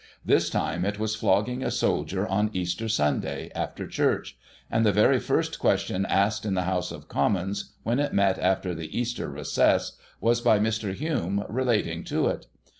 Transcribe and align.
This 0.25 0.49
time 0.49 0.83
it 0.83 0.97
was 0.97 1.15
flogging 1.15 1.61
a 1.63 1.69
soldier 1.69 2.25
on 2.27 2.49
Easter 2.53 2.89
Sunday, 2.89 3.51
after 3.53 3.85
Church; 3.85 4.35
and 4.67 4.83
the 4.83 4.91
very 4.91 5.19
first 5.19 5.59
question 5.59 6.07
asked 6.07 6.43
in 6.43 6.55
the 6.55 6.63
House 6.63 6.91
of 6.91 7.07
Commons, 7.07 7.73
when 7.83 7.99
it 7.99 8.11
met 8.11 8.39
after 8.39 8.73
the 8.73 8.97
Easter 8.99 9.29
recess, 9.29 9.91
was 10.19 10.41
by 10.41 10.57
Mr. 10.57 10.95
Hume, 10.95 11.45
relating 11.47 12.03
to 12.05 12.25
it. 12.29 12.47